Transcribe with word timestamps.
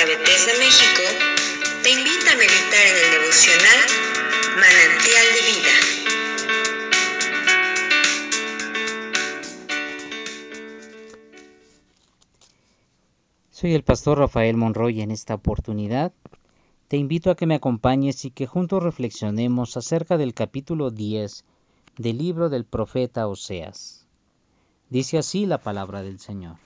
Evangélica 0.00 0.06
Bethesda 0.06 0.52
México 0.58 1.02
te 1.82 1.90
invita 1.90 2.32
a 2.32 2.36
meditar 2.36 2.86
en 2.86 2.96
el 2.96 3.10
devocional 3.20 3.80
Manantial 4.56 5.26
de 5.34 5.42
Vida. 5.50 5.74
Soy 13.50 13.74
el 13.74 13.82
pastor 13.82 14.18
Rafael 14.18 14.56
Monroy 14.56 14.98
y 14.98 15.02
en 15.02 15.10
esta 15.10 15.34
oportunidad 15.34 16.12
te 16.88 16.96
invito 16.96 17.30
a 17.30 17.36
que 17.36 17.46
me 17.46 17.56
acompañes 17.56 18.24
y 18.24 18.30
que 18.30 18.46
juntos 18.46 18.82
reflexionemos 18.82 19.76
acerca 19.76 20.16
del 20.16 20.32
capítulo 20.34 20.90
10 20.90 21.44
del 21.98 22.18
libro 22.18 22.48
del 22.48 22.64
profeta 22.64 23.26
Oseas. 23.26 24.06
Dice 24.88 25.18
así 25.18 25.44
la 25.46 25.58
palabra 25.58 26.02
del 26.02 26.20
Señor. 26.20 26.56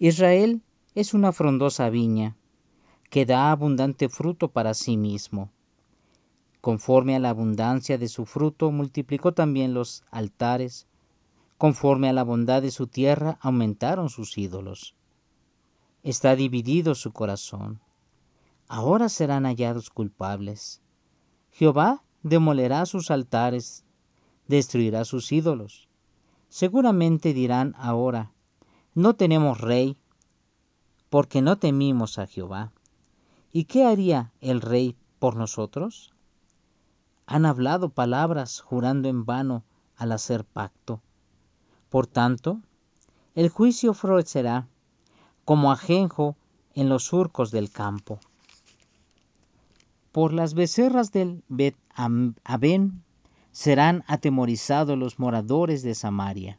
Israel 0.00 0.60
es 0.94 1.12
una 1.12 1.32
frondosa 1.32 1.90
viña 1.90 2.36
que 3.10 3.26
da 3.26 3.50
abundante 3.50 4.08
fruto 4.08 4.48
para 4.48 4.74
sí 4.74 4.96
mismo. 4.96 5.50
Conforme 6.60 7.16
a 7.16 7.18
la 7.18 7.30
abundancia 7.30 7.98
de 7.98 8.08
su 8.08 8.26
fruto, 8.26 8.70
multiplicó 8.70 9.32
también 9.32 9.74
los 9.74 10.04
altares. 10.10 10.86
Conforme 11.58 12.08
a 12.08 12.12
la 12.12 12.24
bondad 12.24 12.62
de 12.62 12.70
su 12.70 12.86
tierra, 12.86 13.38
aumentaron 13.40 14.08
sus 14.08 14.38
ídolos. 14.38 14.94
Está 16.02 16.36
dividido 16.36 16.94
su 16.94 17.12
corazón. 17.12 17.80
Ahora 18.68 19.08
serán 19.08 19.44
hallados 19.44 19.90
culpables. 19.90 20.80
Jehová 21.52 22.02
demolerá 22.22 22.86
sus 22.86 23.10
altares, 23.10 23.84
destruirá 24.48 25.04
sus 25.04 25.30
ídolos. 25.32 25.88
Seguramente 26.48 27.34
dirán 27.34 27.74
ahora, 27.76 28.32
no 28.94 29.14
tenemos 29.14 29.60
rey, 29.60 29.98
porque 31.14 31.42
no 31.42 31.58
temimos 31.58 32.18
a 32.18 32.26
Jehová. 32.26 32.72
¿Y 33.52 33.66
qué 33.66 33.86
haría 33.86 34.32
el 34.40 34.60
rey 34.60 34.96
por 35.20 35.36
nosotros? 35.36 36.12
Han 37.24 37.46
hablado 37.46 37.90
palabras 37.90 38.58
jurando 38.60 39.08
en 39.08 39.24
vano 39.24 39.62
al 39.96 40.10
hacer 40.10 40.44
pacto. 40.44 41.00
Por 41.88 42.08
tanto, 42.08 42.58
el 43.36 43.48
juicio 43.48 43.94
florecerá 43.94 44.66
como 45.44 45.70
ajenjo 45.70 46.36
en 46.74 46.88
los 46.88 47.04
surcos 47.04 47.52
del 47.52 47.70
campo. 47.70 48.18
Por 50.10 50.32
las 50.32 50.54
becerras 50.54 51.12
del 51.12 51.44
Bet 51.46 51.76
Aben 51.94 53.04
serán 53.52 54.02
atemorizados 54.08 54.98
los 54.98 55.20
moradores 55.20 55.84
de 55.84 55.94
Samaria 55.94 56.58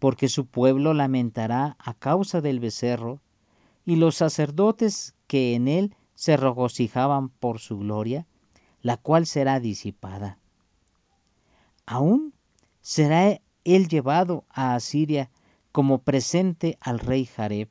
porque 0.00 0.28
su 0.28 0.46
pueblo 0.46 0.94
lamentará 0.94 1.76
a 1.78 1.94
causa 1.94 2.40
del 2.40 2.58
becerro, 2.58 3.20
y 3.84 3.96
los 3.96 4.16
sacerdotes 4.16 5.14
que 5.26 5.54
en 5.54 5.68
él 5.68 5.94
se 6.14 6.36
regocijaban 6.36 7.28
por 7.28 7.60
su 7.60 7.78
gloria, 7.78 8.26
la 8.82 8.96
cual 8.96 9.26
será 9.26 9.60
disipada. 9.60 10.38
Aún 11.86 12.34
será 12.80 13.40
él 13.64 13.88
llevado 13.88 14.44
a 14.48 14.74
Asiria 14.74 15.30
como 15.70 16.02
presente 16.02 16.78
al 16.80 16.98
rey 16.98 17.26
Jareb. 17.26 17.68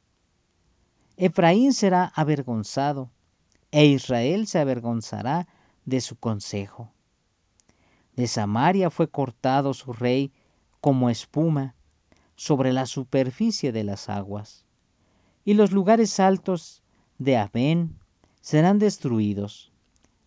Efraín 1.17 1.73
será 1.73 2.05
avergonzado, 2.15 3.09
e 3.71 3.85
Israel 3.85 4.47
se 4.47 4.59
avergonzará 4.59 5.47
de 5.85 6.01
su 6.01 6.15
consejo. 6.15 6.91
De 8.15 8.27
Samaria 8.27 8.89
fue 8.89 9.09
cortado 9.09 9.73
su 9.73 9.93
rey 9.93 10.31
como 10.81 11.09
espuma, 11.09 11.75
sobre 12.39 12.71
la 12.71 12.85
superficie 12.85 13.73
de 13.73 13.83
las 13.83 14.07
aguas, 14.07 14.63
y 15.43 15.55
los 15.55 15.73
lugares 15.73 16.21
altos 16.21 16.83
de 17.17 17.35
Amén 17.35 17.99
serán 18.39 18.79
destruidos. 18.79 19.73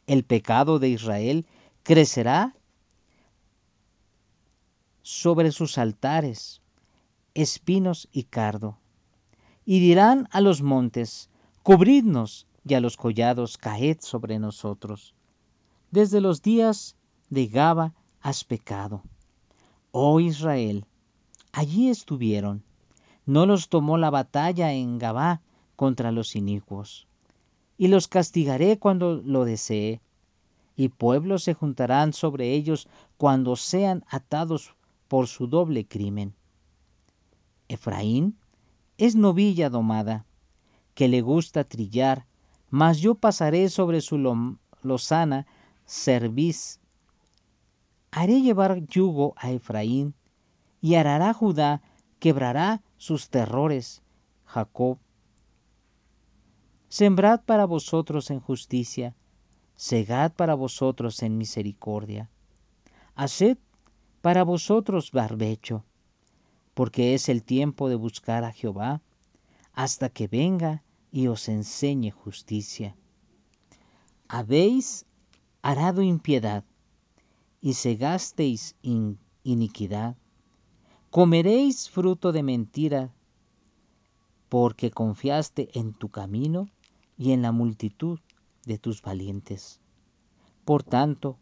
El 0.07 0.23
pecado 0.23 0.79
de 0.79 0.91
Israel 0.91 1.47
crecerá 1.83 2.55
sobre 5.01 5.53
sus 5.53 5.79
altares, 5.79 6.61
espinos 7.33 8.11
y 8.13 8.25
cardo. 8.25 8.77
Y 9.65 9.81
dirán 9.81 10.29
a 10.33 10.43
los 10.43 10.61
montes, 10.61 11.31
cubridnos, 11.63 12.47
y 12.69 12.75
a 12.75 12.81
los 12.81 12.99
collados, 12.99 13.57
caed 13.57 14.01
sobre 14.01 14.39
nosotros. 14.39 15.15
Desde 15.91 16.21
los 16.21 16.43
días 16.43 16.95
de 17.31 17.47
Gaba 17.47 17.95
has 18.21 18.45
pecado. 18.45 19.03
Oh 19.93 20.21
Israel, 20.21 20.85
Allí 21.53 21.91
estuvieron. 21.91 22.65
No 23.27 23.45
los 23.45 23.69
tomó 23.69 23.99
la 23.99 24.11
batalla 24.11 24.73
en 24.73 24.99
Gabá 24.99 25.43
contra 25.77 26.11
los 26.11 26.35
inicuos. 26.35 27.07
Y 27.77 27.89
los 27.89 28.09
castigaré 28.09 28.79
cuando 28.79 29.17
lo 29.17 29.45
desee. 29.45 30.01
Y 30.77 30.89
pueblos 30.89 31.45
se 31.45 31.53
juntarán 31.53 32.15
sobre 32.15 32.53
ellos 32.55 32.89
cuando 33.19 33.57
sean 33.57 34.05
atados 34.09 34.75
por 35.09 35.29
su 35.29 35.47
doble 35.47 35.87
crimen. 35.87 36.35
Efraín 37.69 38.37
es 38.97 39.15
novilla 39.15 39.69
domada, 39.69 40.25
que 40.95 41.09
le 41.09 41.21
gusta 41.21 41.65
trillar, 41.65 42.27
mas 42.71 42.99
yo 42.99 43.15
pasaré 43.15 43.69
sobre 43.69 44.01
su 44.01 44.17
lozana 44.83 45.47
cerviz. 45.87 46.81
Haré 48.11 48.41
llevar 48.41 48.87
yugo 48.87 49.35
a 49.37 49.51
Efraín 49.51 50.15
y 50.83 50.97
hará 50.97 51.33
Judá, 51.33 51.81
quebrará 52.19 52.83
sus 52.99 53.31
terrores, 53.31 54.03
Jacob. 54.45 54.99
Sembrad 56.89 57.41
para 57.43 57.65
vosotros 57.67 58.31
en 58.31 58.41
justicia, 58.41 59.15
segad 59.77 60.33
para 60.33 60.55
vosotros 60.55 61.23
en 61.23 61.39
misericordia. 61.39 62.29
Haced 63.15 63.59
para 64.21 64.43
vosotros 64.43 65.13
barbecho, 65.13 65.85
porque 66.75 67.15
es 67.15 67.29
el 67.29 67.45
tiempo 67.45 67.89
de 67.89 67.95
buscar 67.95 68.43
a 68.43 68.53
Jehová, 68.53 69.01
hasta 69.73 70.09
que 70.09 70.27
venga 70.27 70.83
y 71.13 71.29
os 71.29 71.49
enseñe 71.49 72.11
justicia. 72.11 72.97
Habéis 74.27 75.07
arado 75.63 76.03
impiedad 76.03 76.65
y 77.61 77.75
segasteis 77.75 78.75
iniquidad 79.45 80.17
comeréis 81.13 81.91
fruto 81.91 82.33
de 82.33 82.43
mentira, 82.43 83.13
porque 84.49 84.91
confiaste 84.91 85.69
en 85.79 85.93
tu 85.93 86.09
camino 86.09 86.71
y 87.19 87.33
en 87.33 87.43
la 87.43 87.53
multitud 87.53 88.19
de 88.65 88.79
tus 88.79 89.03
valientes. 89.03 89.83
Por 90.65 90.83
tanto, 90.83 91.37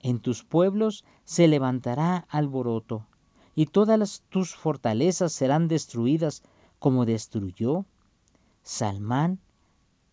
en 0.00 0.18
tus 0.18 0.44
pueblos 0.44 1.04
se 1.26 1.46
levantará 1.46 2.24
alboroto, 2.30 3.06
y 3.54 3.66
todas 3.66 4.22
tus 4.30 4.56
fortalezas 4.56 5.34
serán 5.34 5.68
destruidas 5.68 6.42
como 6.78 7.04
destruyó 7.04 7.84
Salmán 8.62 9.40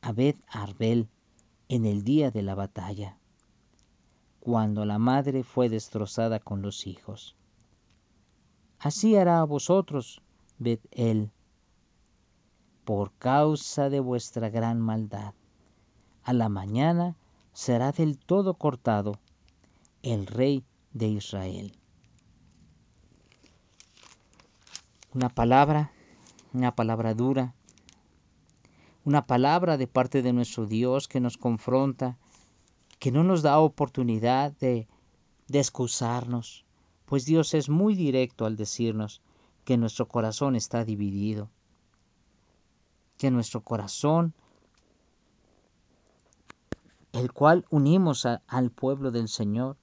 Abed 0.01 0.35
Arbel 0.49 1.07
en 1.69 1.85
el 1.85 2.03
día 2.03 2.31
de 2.31 2.41
la 2.41 2.53
batalla, 2.53 3.17
cuando 4.41 4.83
la 4.83 4.99
madre 4.99 5.45
fue 5.45 5.69
destrozada 5.69 6.41
con 6.41 6.61
los 6.61 6.85
hijos 6.85 7.37
así 8.79 9.15
hará 9.15 9.39
a 9.39 9.45
vosotros, 9.45 10.21
ved 10.57 10.79
él, 10.91 11.31
por 12.85 13.11
causa 13.13 13.89
de 13.89 13.99
vuestra 13.99 14.49
gran 14.49 14.79
maldad. 14.79 15.33
A 16.23 16.33
la 16.33 16.49
mañana 16.49 17.15
será 17.53 17.91
del 17.91 18.17
todo 18.17 18.53
cortado 18.55 19.19
el 20.01 20.27
rey 20.27 20.63
de 20.93 21.07
Israel. 21.07 21.73
Una 25.13 25.29
palabra, 25.29 25.91
una 26.53 26.75
palabra 26.75 27.13
dura, 27.13 27.53
una 29.05 29.25
palabra 29.25 29.77
de 29.77 29.87
parte 29.87 30.21
de 30.21 30.33
nuestro 30.33 30.67
Dios 30.67 31.07
que 31.07 31.19
nos 31.19 31.37
confronta, 31.37 32.17
que 32.99 33.11
no 33.11 33.23
nos 33.23 33.41
da 33.41 33.59
oportunidad 33.59 34.51
de, 34.59 34.87
de 35.47 35.59
excusarnos, 35.59 36.65
pues 37.09 37.25
Dios 37.25 37.55
es 37.55 37.69
muy 37.69 37.95
directo 37.95 38.45
al 38.45 38.55
decirnos 38.55 39.23
que 39.65 39.77
nuestro 39.77 40.07
corazón 40.07 40.55
está 40.55 40.85
dividido, 40.85 41.49
que 43.17 43.31
nuestro 43.31 43.63
corazón, 43.63 44.35
el 47.11 47.33
cual 47.33 47.65
unimos 47.71 48.27
al 48.27 48.69
pueblo 48.69 49.09
del 49.09 49.27
Señor, 49.27 49.75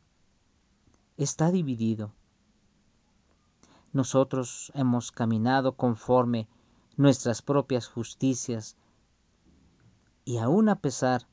está 1.16 1.50
dividido. 1.50 2.12
Nosotros 3.92 4.70
hemos 4.76 5.10
caminado 5.10 5.72
conforme 5.72 6.46
nuestras 6.96 7.42
propias 7.42 7.88
justicias 7.88 8.76
y 10.24 10.38
aun 10.38 10.68
a 10.68 10.76
pesar 10.76 11.26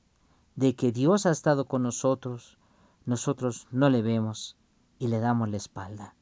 de 0.56 0.74
que 0.74 0.92
Dios 0.92 1.28
ha 1.28 1.32
estado 1.32 1.66
con 1.66 1.84
nosotros, 1.84 2.58
nosotros 3.06 3.68
no 3.70 3.92
le 3.92 4.02
vemos 4.02 4.58
y 5.04 5.08
le 5.10 5.20
damos 5.20 5.50
la 5.50 5.58
espalda. 5.58 6.16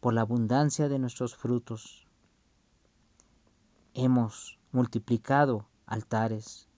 Por 0.00 0.12
la 0.12 0.22
abundancia 0.22 0.88
de 0.88 0.98
nuestros 0.98 1.36
frutos, 1.36 2.08
hemos 3.94 4.58
multiplicado 4.72 5.68
altares 5.86 6.68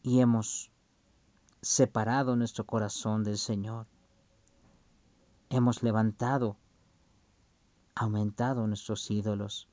y 0.00 0.20
hemos 0.20 0.70
separado 1.60 2.36
nuestro 2.36 2.64
corazón 2.66 3.24
del 3.24 3.36
Señor. 3.36 3.88
Hemos 5.50 5.82
levantado, 5.82 6.56
aumentado 7.96 8.64
nuestros 8.68 9.10
ídolos. 9.10 9.68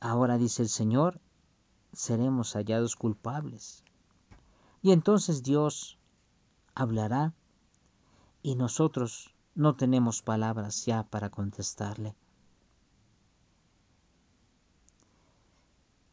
Ahora 0.00 0.38
dice 0.38 0.62
el 0.62 0.70
Señor, 0.70 1.20
seremos 1.92 2.54
hallados 2.54 2.96
culpables. 2.96 3.84
Y 4.86 4.92
entonces 4.92 5.42
Dios 5.42 5.98
hablará 6.72 7.34
y 8.40 8.54
nosotros 8.54 9.34
no 9.56 9.74
tenemos 9.74 10.22
palabras 10.22 10.86
ya 10.86 11.02
para 11.02 11.28
contestarle. 11.28 12.14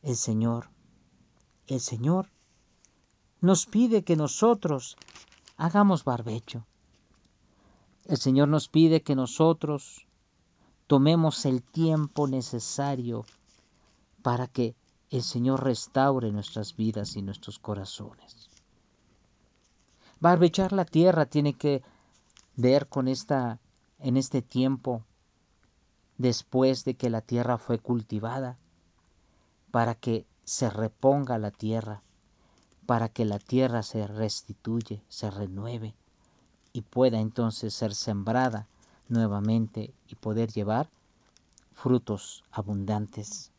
El 0.02 0.16
Señor, 0.16 0.72
el 1.68 1.82
Señor 1.82 2.32
nos 3.42 3.68
pide 3.68 4.04
que 4.04 4.16
nosotros 4.16 4.98
hagamos 5.56 6.04
barbecho. 6.04 6.66
El 8.06 8.18
Señor 8.18 8.48
nos 8.48 8.70
pide 8.70 9.04
que 9.04 9.14
nosotros 9.14 10.08
tomemos 10.88 11.46
el 11.46 11.62
tiempo 11.62 12.28
necesario 12.28 13.24
para 14.24 14.48
que 14.48 14.76
el 15.12 15.22
Señor 15.22 15.64
restaure 15.64 16.32
nuestras 16.32 16.76
vidas 16.76 17.16
y 17.16 17.22
nuestros 17.22 17.60
corazones. 17.60 18.50
Barbechar 20.24 20.72
la 20.72 20.86
tierra 20.86 21.26
tiene 21.26 21.52
que 21.52 21.84
ver 22.56 22.88
con 22.88 23.10
esta 23.10 23.60
en 24.00 24.16
este 24.16 24.42
tiempo 24.42 25.04
después 26.18 26.86
de 26.86 26.96
que 26.96 27.10
la 27.10 27.20
tierra 27.20 27.58
fue 27.58 27.78
cultivada 27.78 28.58
para 29.72 29.96
que 29.96 30.26
se 30.46 30.70
reponga 30.70 31.38
la 31.40 31.52
tierra, 31.52 32.04
para 32.86 33.10
que 33.10 33.26
la 33.26 33.38
tierra 33.38 33.84
se 33.84 34.08
restituye, 34.08 35.04
se 35.10 35.30
renueve 35.30 35.94
y 36.72 36.84
pueda 36.84 37.20
entonces 37.20 37.74
ser 37.74 37.94
sembrada 37.94 38.70
nuevamente 39.10 39.94
y 40.08 40.16
poder 40.16 40.54
llevar 40.54 40.90
frutos 41.74 42.46
abundantes. 42.50 43.52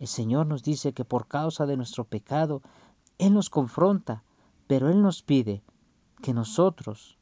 El 0.00 0.08
Señor 0.08 0.48
nos 0.48 0.64
dice 0.64 0.92
que 0.92 1.04
por 1.04 1.28
causa 1.28 1.66
de 1.66 1.76
nuestro 1.76 2.02
pecado, 2.02 2.62
Él 3.18 3.32
nos 3.32 3.48
confronta, 3.48 4.24
pero 4.70 4.88
Él 4.88 5.02
nos 5.02 5.24
pide 5.24 5.64
que 6.22 6.32
nosotros, 6.32 7.18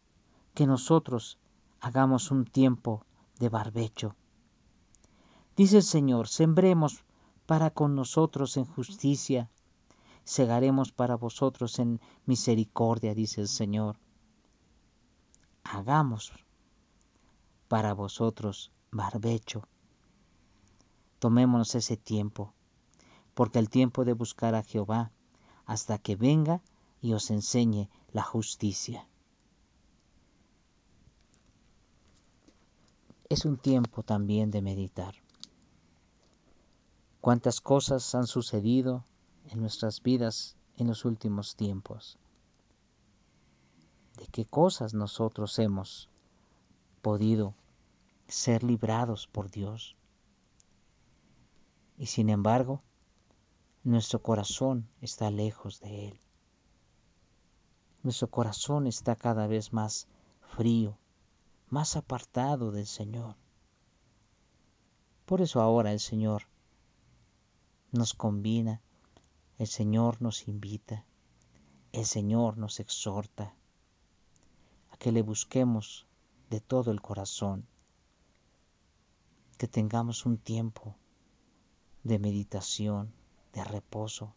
que 0.52 0.66
nosotros 0.66 1.38
hagamos 1.80 2.30
un 2.30 2.44
tiempo 2.44 3.06
de 3.38 3.48
barbecho. 3.48 4.16
Dice 5.56 5.78
el 5.78 5.82
Señor, 5.82 6.28
sembremos 6.28 7.06
para 7.46 7.70
con 7.70 7.94
nosotros 7.94 8.58
en 8.58 8.66
justicia, 8.66 9.48
segaremos 10.24 10.92
para 10.92 11.16
vosotros 11.16 11.78
en 11.78 12.02
misericordia, 12.26 13.14
dice 13.14 13.40
el 13.40 13.48
Señor. 13.48 13.96
Hagamos 15.64 16.34
para 17.66 17.94
vosotros 17.94 18.72
barbecho. 18.90 19.62
Tomémonos 21.18 21.74
ese 21.74 21.96
tiempo 21.96 22.52
porque 23.32 23.58
el 23.58 23.70
tiempo 23.70 24.04
de 24.04 24.12
buscar 24.12 24.54
a 24.54 24.62
Jehová 24.62 25.12
hasta 25.64 25.96
que 25.96 26.14
venga 26.14 26.60
y 27.00 27.12
os 27.12 27.30
enseñe 27.30 27.88
la 28.12 28.22
justicia. 28.22 29.06
Es 33.28 33.44
un 33.44 33.58
tiempo 33.58 34.02
también 34.02 34.50
de 34.50 34.62
meditar. 34.62 35.14
Cuántas 37.20 37.60
cosas 37.60 38.14
han 38.14 38.26
sucedido 38.26 39.04
en 39.50 39.60
nuestras 39.60 40.02
vidas 40.02 40.56
en 40.76 40.86
los 40.86 41.04
últimos 41.04 41.56
tiempos. 41.56 42.18
De 44.16 44.26
qué 44.28 44.46
cosas 44.46 44.94
nosotros 44.94 45.58
hemos 45.58 46.08
podido 47.02 47.54
ser 48.28 48.62
librados 48.62 49.26
por 49.26 49.50
Dios. 49.50 49.96
Y 51.98 52.06
sin 52.06 52.30
embargo, 52.30 52.82
nuestro 53.84 54.22
corazón 54.22 54.88
está 55.00 55.30
lejos 55.30 55.80
de 55.80 56.08
Él. 56.08 56.20
Nuestro 58.08 58.30
corazón 58.30 58.86
está 58.86 59.16
cada 59.16 59.46
vez 59.46 59.74
más 59.74 60.08
frío, 60.56 60.96
más 61.68 61.94
apartado 61.94 62.72
del 62.72 62.86
Señor. 62.86 63.36
Por 65.26 65.42
eso 65.42 65.60
ahora 65.60 65.92
el 65.92 66.00
Señor 66.00 66.44
nos 67.92 68.14
combina, 68.14 68.80
el 69.58 69.66
Señor 69.66 70.22
nos 70.22 70.48
invita, 70.48 71.04
el 71.92 72.06
Señor 72.06 72.56
nos 72.56 72.80
exhorta 72.80 73.54
a 74.90 74.96
que 74.96 75.12
le 75.12 75.20
busquemos 75.20 76.06
de 76.48 76.62
todo 76.62 76.92
el 76.92 77.02
corazón, 77.02 77.66
que 79.58 79.68
tengamos 79.68 80.24
un 80.24 80.38
tiempo 80.38 80.96
de 82.04 82.18
meditación, 82.18 83.12
de 83.52 83.64
reposo, 83.64 84.34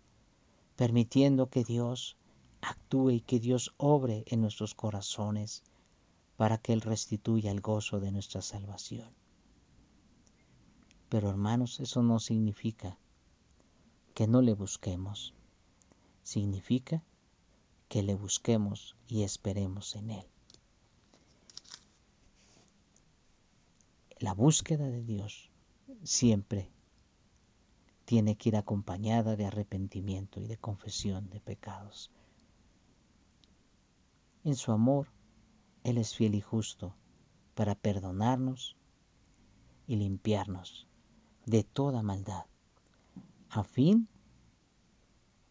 permitiendo 0.76 1.50
que 1.50 1.64
Dios 1.64 2.18
actúe 2.62 3.12
y 3.12 3.22
que 3.22 3.40
Dios 3.40 3.74
obre 3.78 4.24
en 4.28 4.42
nuestros 4.42 4.75
corazones 4.75 5.63
para 6.38 6.58
que 6.58 6.74
Él 6.74 6.81
restituya 6.81 7.52
el 7.52 7.62
gozo 7.62 8.00
de 8.00 8.12
nuestra 8.12 8.42
salvación. 8.42 9.10
Pero 11.10 11.30
hermanos, 11.30 11.80
eso 11.80 12.02
no 12.04 12.19
significa 12.19 12.98
que 14.13 14.28
no 14.28 14.42
le 14.42 14.54
busquemos, 14.54 15.34
significa 16.24 17.04
que 17.90 18.04
le 18.04 18.16
busquemos 18.16 18.96
y 19.08 19.24
esperemos 19.24 19.96
en 19.96 20.12
Él. 20.12 20.25
La 24.19 24.34
búsqueda 24.34 24.88
de 24.88 25.04
Dios 25.04 25.50
siempre 26.04 26.69
tiene 28.06 28.36
que 28.36 28.50
ir 28.50 28.56
acompañada 28.56 29.36
de 29.36 29.46
arrepentimiento 29.46 30.40
y 30.40 30.48
de 30.48 30.58
confesión 30.58 31.30
de 31.30 31.40
pecados. 31.40 32.12
En 34.43 34.55
su 34.55 34.71
amor, 34.71 35.07
Él 35.83 35.98
es 35.98 36.15
fiel 36.15 36.33
y 36.33 36.41
justo 36.41 36.95
para 37.53 37.75
perdonarnos 37.75 38.75
y 39.86 39.98
limpiarnos 39.98 40.88
de 41.45 41.63
toda 41.63 42.01
maldad, 42.01 42.45
a 43.50 43.63
fin 43.63 44.07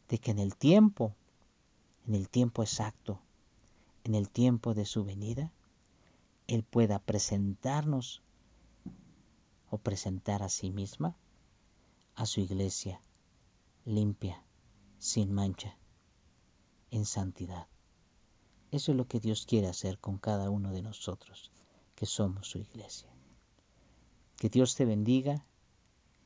de 0.08 0.18
que 0.18 0.32
en 0.32 0.40
el 0.40 0.56
tiempo, 0.56 1.14
en 2.06 2.16
el 2.16 2.28
tiempo 2.28 2.62
exacto, 2.62 3.20
en 4.02 4.14
el 4.16 4.28
tiempo 4.28 4.74
de 4.74 4.86
su 4.86 5.04
venida, 5.04 5.52
Él 6.48 6.64
pueda 6.64 6.98
presentarnos 6.98 8.22
o 9.70 9.78
presentar 9.78 10.42
a 10.42 10.48
sí 10.48 10.70
misma 10.70 11.16
a 12.16 12.26
su 12.26 12.40
iglesia 12.40 13.00
limpia, 13.84 14.42
sin 14.98 15.32
mancha, 15.32 15.78
en 16.90 17.04
santidad. 17.04 17.68
Eso 18.72 18.92
es 18.92 18.96
lo 18.96 19.06
que 19.06 19.20
Dios 19.20 19.46
quiere 19.46 19.68
hacer 19.68 19.98
con 19.98 20.18
cada 20.18 20.50
uno 20.50 20.72
de 20.72 20.82
nosotros, 20.82 21.50
que 21.96 22.06
somos 22.06 22.48
su 22.48 22.58
iglesia. 22.58 23.08
Que 24.38 24.48
Dios 24.48 24.76
te 24.76 24.84
bendiga 24.84 25.44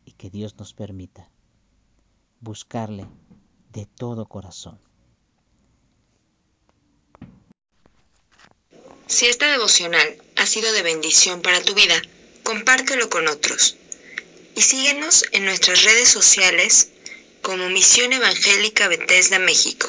y 0.05 0.13
que 0.13 0.31
Dios 0.31 0.57
nos 0.57 0.75
permita 0.75 1.31
buscarle 2.41 3.07
de 3.73 3.87
todo 3.87 4.27
corazón. 4.27 4.79
Si 9.07 9.27
esta 9.27 9.51
devocional 9.51 10.23
ha 10.37 10.47
sido 10.47 10.73
de 10.73 10.83
bendición 10.83 11.41
para 11.41 11.63
tu 11.63 11.75
vida, 11.75 12.01
compártelo 12.43 13.09
con 13.09 13.29
otros 13.29 13.77
y 14.55 14.61
síguenos 14.61 15.25
en 15.33 15.45
nuestras 15.45 15.83
redes 15.85 16.09
sociales 16.09 16.91
como 17.43 17.69
Misión 17.69 18.13
Evangélica 18.13 18.89
Bethesda 18.89 19.39
México. 19.39 19.89